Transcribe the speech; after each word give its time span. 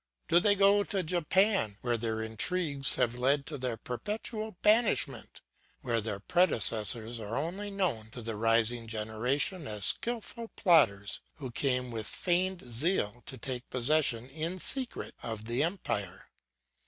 Do 0.27 0.39
they 0.39 0.55
go 0.55 0.83
to 0.83 1.03
Japan, 1.03 1.77
where 1.81 1.95
their 1.95 2.23
intrigues 2.23 2.95
have 2.95 3.19
led 3.19 3.45
to 3.45 3.57
their 3.59 3.77
perpetual 3.77 4.57
banishment, 4.63 5.41
where 5.81 6.01
their 6.01 6.19
predecessors 6.19 7.19
are 7.19 7.37
only 7.37 7.69
known 7.69 8.09
to 8.09 8.23
the 8.23 8.35
rising 8.35 8.87
generation 8.87 9.67
as 9.67 9.85
skilful 9.85 10.47
plotters 10.55 11.21
who 11.35 11.51
came 11.51 11.91
with 11.91 12.07
feigned 12.07 12.61
zeal 12.61 13.21
to 13.27 13.37
take 13.37 13.69
possession 13.69 14.27
in 14.27 14.57
secret 14.57 15.13
of 15.21 15.45
the 15.45 15.61
empire? 15.61 16.31